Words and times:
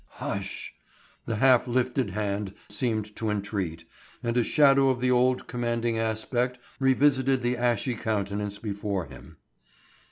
"Hush!" 0.13 0.73
the 1.27 1.35
half 1.35 1.67
lifted 1.67 2.09
hand 2.09 2.55
seemed 2.71 3.15
to 3.17 3.29
entreat 3.29 3.85
and 4.23 4.35
a 4.35 4.43
shadow 4.43 4.89
of 4.89 4.99
the 4.99 5.11
old 5.11 5.45
commanding 5.47 5.99
aspect 5.99 6.57
revisited 6.79 7.43
the 7.43 7.55
ashy 7.55 7.93
countenance 7.93 8.57
before 8.57 9.05
him. 9.05 9.37